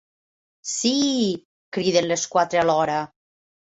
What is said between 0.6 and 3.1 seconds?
Síííí! —criden les quatre alhora.